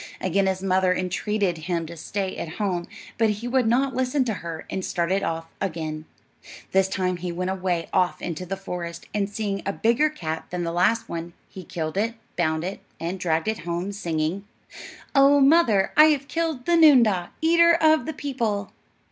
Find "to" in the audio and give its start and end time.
1.85-1.95, 4.25-4.33